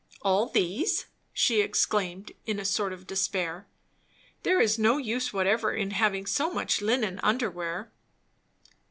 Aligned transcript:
"All 0.23 0.47
these!" 0.47 1.05
she 1.31 1.61
exclaimed 1.61 2.31
in 2.47 2.57
a 2.59 2.65
sort 2.65 2.91
of 2.91 3.05
despair. 3.05 3.67
"There 4.41 4.59
is 4.59 4.79
no 4.79 4.97
use 4.97 5.31
whatever 5.31 5.73
in 5.75 5.91
having 5.91 6.25
so 6.25 6.51
much 6.51 6.81
linen 6.81 7.19
under 7.21 7.51
wear." 7.51 7.91